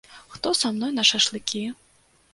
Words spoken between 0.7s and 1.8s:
мной на шашлыкі?